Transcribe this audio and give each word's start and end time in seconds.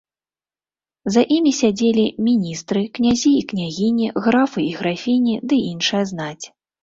За 1.15 1.21
імі 1.35 1.51
сядзелі 1.61 2.05
міністры, 2.29 2.81
князі 2.97 3.33
і 3.41 3.45
княгіні, 3.53 4.07
графы 4.29 4.61
і 4.73 4.75
графіні 4.81 5.35
ды 5.51 5.55
іншая 5.71 6.03
знаць. 6.13 6.45